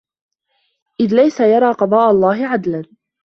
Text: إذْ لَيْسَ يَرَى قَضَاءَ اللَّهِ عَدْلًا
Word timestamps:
إذْ 0.99 1.15
لَيْسَ 1.15 1.39
يَرَى 1.39 1.71
قَضَاءَ 1.71 2.11
اللَّهِ 2.11 2.47
عَدْلًا 2.47 2.83